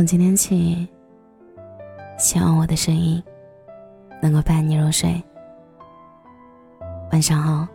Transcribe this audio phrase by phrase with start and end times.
[0.00, 0.88] 从今天起，
[2.18, 3.22] 希望我的声音
[4.22, 5.22] 能够伴你入睡。
[7.12, 7.68] 晚上好，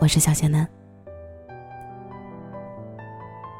[0.00, 0.66] 我是小仙嫩。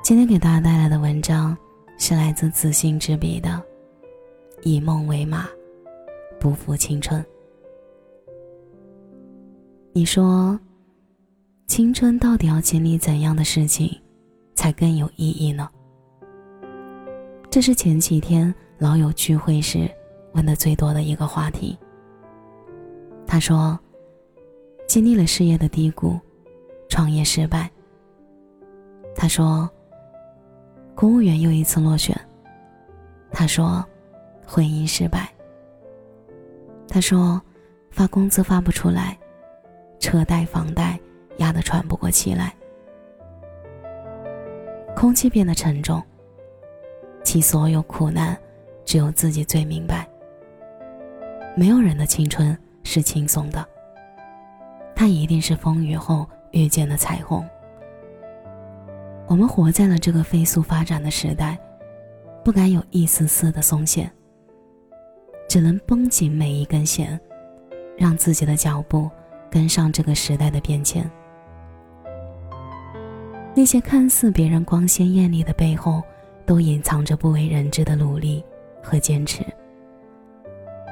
[0.02, 1.54] 今天给大家带来的文章
[1.98, 3.50] 是来自自信之笔的
[4.62, 5.46] 《以梦为马，
[6.40, 7.22] 不负青春》。
[9.92, 10.58] 你说，
[11.66, 13.94] 青春到底要经历怎样的事情，
[14.54, 15.68] 才更有意义呢？
[17.50, 19.90] 这是前几天老友聚会时
[20.34, 21.76] 问的最多的一个话题。
[23.26, 23.76] 他说
[24.86, 26.16] ：“经历了事业的低谷，
[26.88, 27.68] 创业失败。”
[29.16, 29.68] 他说
[30.94, 32.16] ：“公务员又一次落选。”
[33.32, 33.84] 他说
[34.46, 35.28] ：“婚姻失败。”
[36.86, 37.42] 他说
[37.90, 39.18] ：“发工资发不出来，
[39.98, 40.96] 车贷房贷
[41.38, 42.54] 压得喘不过气来。”
[44.94, 46.00] 空气变得沉重。
[47.30, 48.36] 其所有苦难，
[48.84, 50.04] 只有自己最明白。
[51.54, 53.64] 没有人的青春是轻松的，
[54.96, 57.48] 它一定是风雨后遇见的彩虹。
[59.28, 61.56] 我们活在了这个飞速发展的时代，
[62.44, 64.10] 不敢有一丝丝的松懈，
[65.48, 67.16] 只能绷紧每一根弦，
[67.96, 69.08] 让自己的脚步
[69.48, 71.08] 跟上这个时代的变迁。
[73.54, 76.02] 那些看似别人光鲜艳丽的背后，
[76.50, 78.44] 都隐藏着不为人知的努力
[78.82, 79.40] 和坚持。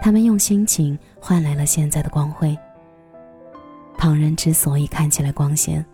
[0.00, 2.56] 他们用心情换来了现在的光辉。
[3.97, 5.84] 旁人之所以看起来光鲜，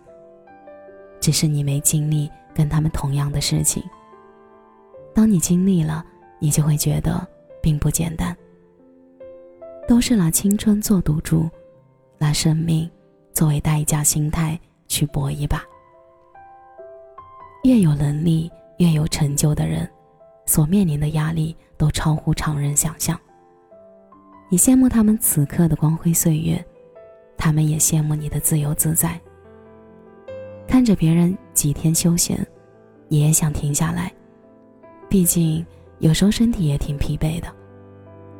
[1.19, 3.81] 只是你没经历跟他们同样的事情。
[5.15, 6.05] 当你经历了，
[6.37, 7.27] 你就会觉得
[7.59, 8.37] 并不简单。
[9.87, 11.49] 都是拿青春做赌注，
[12.19, 12.87] 拿生命
[13.33, 15.63] 作为代价，心态去搏一把。
[17.63, 18.47] 越有能力。
[18.77, 19.89] 越有成就的人，
[20.45, 23.19] 所面临的压力都超乎常人想象。
[24.49, 26.63] 你羡慕他们此刻的光辉岁月，
[27.37, 29.19] 他们也羡慕你的自由自在。
[30.67, 32.45] 看着别人几天休闲，
[33.07, 34.13] 你也想停下来，
[35.09, 35.65] 毕竟
[35.99, 37.47] 有时候身体也挺疲惫的，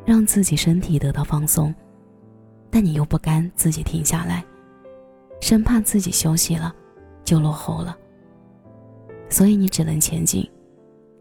[0.05, 1.73] 让自己身体得到放松，
[2.69, 4.43] 但你又不甘自己停下来，
[5.39, 6.73] 生怕自己休息了
[7.23, 7.97] 就落后了。
[9.29, 10.49] 所以你只能前进，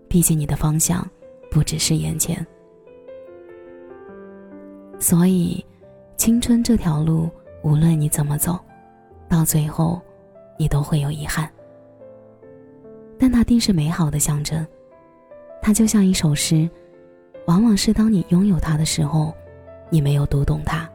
[0.08, 1.06] 毕竟你的方向
[1.50, 2.46] 不只是眼前。
[5.00, 5.64] 所以，
[6.16, 7.28] 青春这条路，
[7.62, 8.58] 无论你怎么走，
[9.28, 10.00] 到最后，
[10.56, 11.50] 你都会有遗憾。
[13.18, 14.66] 但它定是美好的象征，
[15.60, 16.68] 它就像一首诗，
[17.46, 19.34] 往往是当你拥有它的时候，
[19.90, 20.88] 你没有读懂它；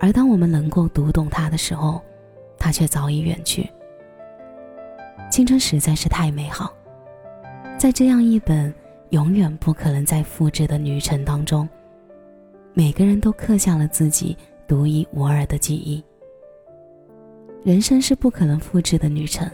[0.00, 2.00] 而当我们能够读懂它的时候，
[2.58, 3.68] 它却早已远去。
[5.38, 6.74] 青春实在是太美好，
[7.78, 8.74] 在这样一本
[9.10, 11.68] 永远不可能再复制的旅程当中，
[12.74, 16.04] 每个人都刻下了自己独一无二的记忆。
[17.62, 19.48] 人生是不可能复制的旅程，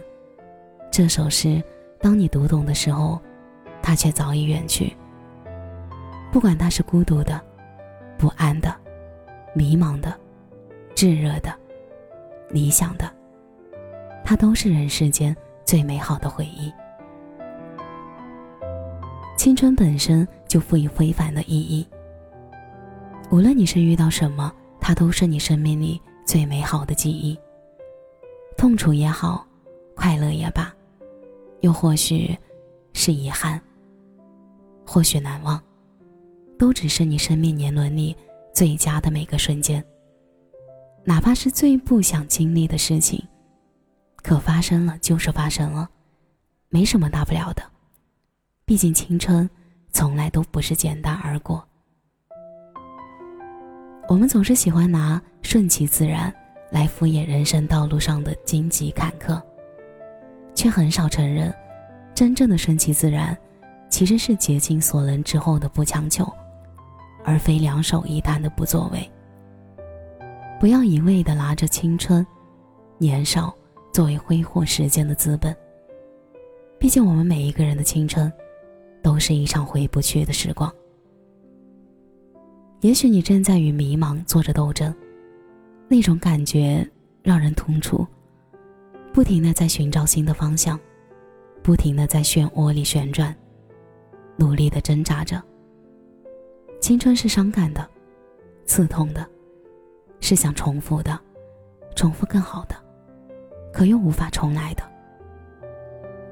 [0.91, 1.62] 这首诗，
[2.00, 3.21] 当你读懂的时候，
[3.83, 4.91] 它却早已远去。
[6.33, 7.39] 不管它是孤独的、
[8.17, 8.75] 不安的、
[9.53, 10.19] 迷茫的、
[10.94, 11.55] 炙热的、
[12.49, 13.05] 理想的，
[14.25, 15.37] 它都是人世间。
[15.75, 16.73] 最美好的回忆。
[19.37, 21.85] 青春本身就赋予非凡的意义。
[23.29, 27.37] 无论你是遇到什么，它都是你生命里最美好的记忆。
[28.57, 29.45] 痛楚也好，
[29.97, 30.73] 快乐也罢，
[31.62, 32.39] 又或许
[32.93, 33.61] 是遗憾，
[34.87, 35.61] 或许难忘，
[36.56, 38.17] 都只是你生命年轮里
[38.53, 39.85] 最佳的每个瞬间。
[41.03, 43.21] 哪怕是最不想经历的事情。
[44.25, 45.87] 可发生了就是发生了，
[46.71, 47.62] 没什么大不了的。
[48.65, 49.49] 毕竟青春
[49.93, 51.62] 从来都不是简单而过。
[54.09, 56.35] 我们总是喜欢拿顺其自然
[56.71, 59.38] 来敷衍人生道路上的荆棘坎坷，
[60.55, 61.55] 却很少承认，
[62.15, 63.37] 真正的顺其自然，
[63.91, 66.26] 其实是竭尽所能之后的不强求，
[67.25, 69.11] 而非两手一摊的不作为。
[70.59, 72.26] 不要一味的拿着青春、
[72.97, 73.55] 年少。
[73.94, 75.56] 作为挥霍时间的资本。
[76.81, 78.31] 毕竟，我们每一个人的青春，
[79.00, 80.69] 都是一场回不去的时光。
[82.81, 84.93] 也许你正在与迷茫做着斗争，
[85.87, 86.85] 那种感觉
[87.23, 88.05] 让人痛楚，
[89.12, 90.76] 不停的在寻找新的方向，
[91.62, 93.32] 不停的在漩涡里旋转，
[94.37, 95.40] 努力的挣扎着。
[96.81, 97.88] 青春是伤感的，
[98.67, 99.25] 刺痛的，
[100.19, 101.17] 是想重复的，
[101.94, 102.75] 重复更好的。
[103.75, 104.85] 可又无法重来的，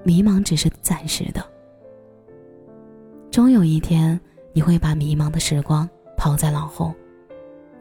[0.04, 1.44] 迷茫只是暂时的。
[3.32, 4.18] 终有一天，
[4.52, 6.94] 你会把迷茫的时光抛在脑后，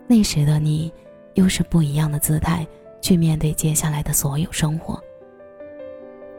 [0.07, 0.91] 那时的你，
[1.35, 2.65] 又是不一样的姿态
[3.01, 4.99] 去面对接下来的所有生活。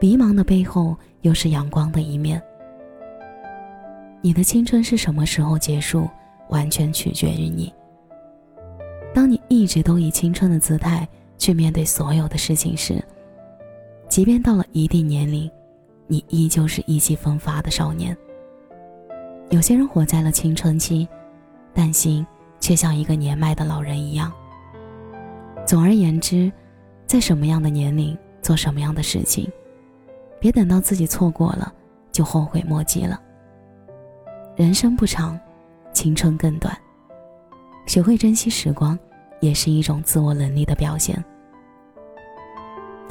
[0.00, 2.42] 迷茫的背后，又是阳光的一面。
[4.20, 6.10] 你的青春是什么时候结束，
[6.48, 7.72] 完全取决于你。
[9.14, 11.08] 当你一直都以青春的姿态
[11.38, 13.00] 去面对所有的事情时，
[14.12, 15.50] 即便到了一定年龄，
[16.06, 18.14] 你依旧是意气风发的少年。
[19.48, 21.08] 有些人活在了青春期，
[21.72, 22.26] 但心
[22.60, 24.30] 却像一个年迈的老人一样。
[25.66, 26.52] 总而言之，
[27.06, 29.50] 在什么样的年龄做什么样的事情，
[30.38, 31.72] 别等到自己错过了
[32.12, 33.18] 就后悔莫及了。
[34.54, 35.40] 人生不长，
[35.94, 36.76] 青春更短，
[37.86, 38.98] 学会珍惜时光，
[39.40, 41.24] 也是一种自我能力的表现。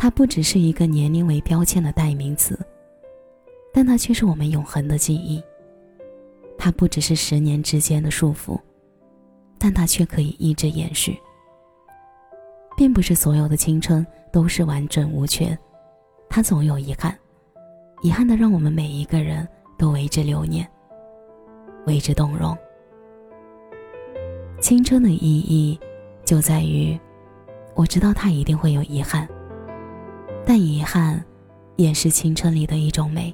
[0.02, 2.60] 它不只是一个年龄为标签的代名词，
[3.72, 5.40] 但它却是我们永恒的记忆。
[6.58, 8.60] 它不只是十年之间的束缚，
[9.60, 11.16] 但它却可以一直延续。
[12.76, 14.04] 并不是所有的青春
[14.34, 15.56] 都是完整无缺，
[16.28, 17.16] 它总有遗憾，
[18.02, 20.68] 遗憾的让我们每一个人都为之留念，
[21.86, 22.58] 为之动容。
[24.60, 25.80] 青春的意义
[26.26, 27.00] 就在于，
[27.76, 29.30] 我知道它一定会有遗憾，
[30.46, 31.24] 但遗憾
[31.76, 33.34] 也是青春里的一种美。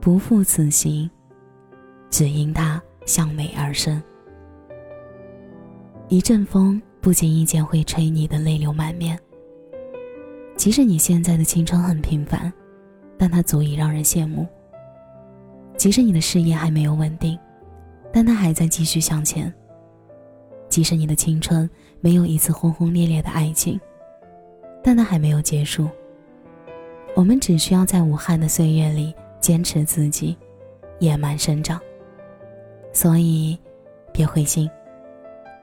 [0.00, 1.10] 不负此行。
[2.10, 4.02] 只因它向美而生。
[6.08, 9.18] 一阵风不经意间会吹你的泪流满面。
[10.56, 12.50] 即使你现在的青春很平凡，
[13.18, 14.46] 但它足以让人羡慕。
[15.76, 17.38] 即使你的事业还没有稳定，
[18.10, 19.52] 但它还在继续向前。
[20.70, 21.68] 即使你的青春
[22.00, 23.78] 没有一次轰轰烈烈的爱情，
[24.82, 25.88] 但它还没有结束。
[27.14, 30.36] 我们只需要在无憾的岁月里坚持自己，
[31.00, 31.80] 野蛮生长。
[32.92, 33.58] 所以，
[34.12, 34.70] 别灰心，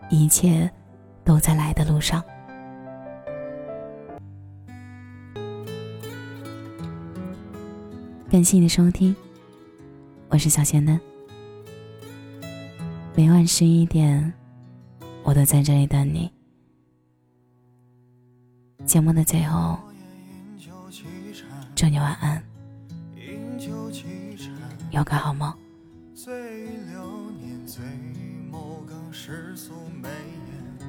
[0.09, 0.69] 一切
[1.23, 2.23] 都在来的路上。
[8.29, 9.15] 感谢你的收听，
[10.27, 10.99] 我是小仙嫩。
[13.15, 14.33] 每晚十一点，
[15.23, 16.34] 我都在这里等你。
[18.85, 19.79] 节目的最后，
[21.75, 22.41] 祝你晚安，
[24.91, 25.51] 有个好梦。
[26.15, 26.31] 最
[28.51, 30.07] 某个世俗眉
[30.79, 30.87] 眼，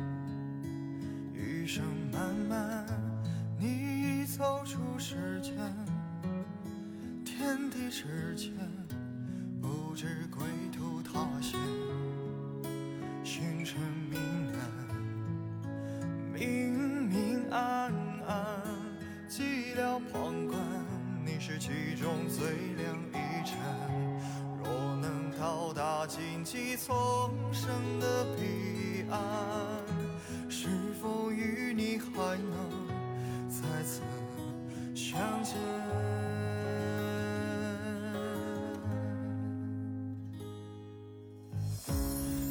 [1.32, 1.82] 余生
[2.12, 2.86] 漫漫，
[3.58, 5.54] 你已走出时间，
[7.24, 8.52] 天地之间，
[9.60, 11.58] 不知归途他乡，
[13.24, 14.20] 星辰明
[21.58, 23.56] 其中最亮一盏。
[24.62, 26.94] 若能到达荆棘丛
[27.52, 29.18] 生的彼岸，
[30.50, 30.68] 是
[31.00, 32.70] 否与你还能
[33.48, 34.02] 再次
[34.94, 35.56] 相见？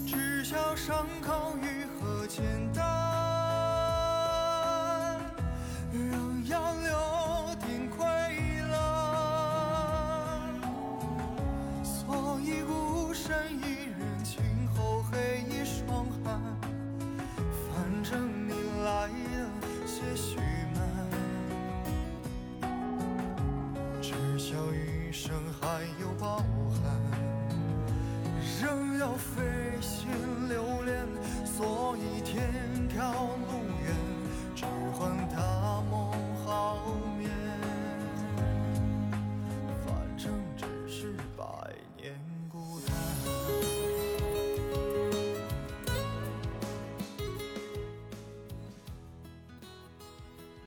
[0.08, 2.44] 只想伤口愈合简
[2.74, 3.05] 单。